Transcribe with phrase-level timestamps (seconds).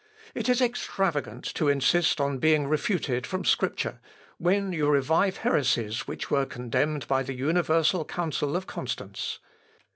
[0.33, 3.99] It is extravagant to insist on being refuted from Scripture,
[4.39, 9.37] when you revive heresies which were condemned by the universal Council of Constance.